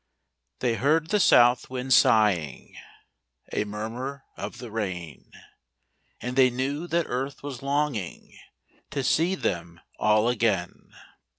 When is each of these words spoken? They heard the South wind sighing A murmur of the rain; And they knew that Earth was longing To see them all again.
They 0.61 0.77
heard 0.77 1.09
the 1.11 1.19
South 1.19 1.69
wind 1.69 1.93
sighing 1.93 2.75
A 3.53 3.65
murmur 3.65 4.25
of 4.35 4.57
the 4.57 4.71
rain; 4.71 5.31
And 6.19 6.35
they 6.35 6.49
knew 6.49 6.87
that 6.87 7.05
Earth 7.07 7.43
was 7.43 7.61
longing 7.61 8.35
To 8.89 9.03
see 9.03 9.35
them 9.35 9.79
all 9.99 10.27
again. 10.27 10.89